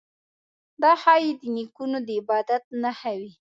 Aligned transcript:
دا 0.81 0.91
ښايي 1.01 1.29
د 1.41 1.43
نیکونو 1.55 1.97
د 2.07 2.07
عبادت 2.19 2.63
نښه 2.81 3.11
وي. 3.19 3.29